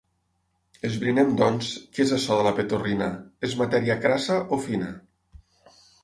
Esbrinem, 0.87 1.33
doncs, 1.41 1.67
què 1.97 2.01
és 2.05 2.13
açò 2.15 2.37
de 2.39 2.45
la 2.47 2.53
petorrina; 2.59 3.09
és 3.49 3.53
matèria 3.59 3.99
crassa 4.07 4.39
o 4.57 4.59
fina? 4.63 4.89